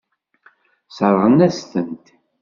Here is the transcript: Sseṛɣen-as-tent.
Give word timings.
Sseṛɣen-as-tent. 0.89 2.05